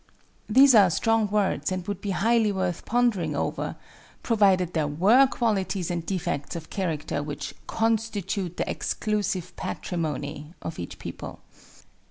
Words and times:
These 0.49 0.73
are 0.73 0.89
strong 0.89 1.27
words 1.29 1.71
and 1.71 1.87
would 1.87 2.01
be 2.01 2.09
highly 2.09 2.51
worth 2.51 2.85
pondering 2.85 3.35
over, 3.35 3.75
provided 4.23 4.73
there 4.73 4.87
were 4.87 5.27
qualities 5.27 5.91
and 5.91 6.03
defects 6.03 6.55
of 6.55 6.71
character 6.71 7.21
which 7.21 7.53
constitute 7.67 8.57
the 8.57 8.67
exclusive 8.67 9.55
patrimony 9.57 10.55
of 10.63 10.79
each 10.79 10.97
people. 10.97 11.41